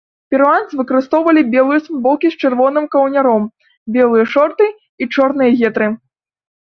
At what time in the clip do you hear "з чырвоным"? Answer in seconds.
2.35-2.85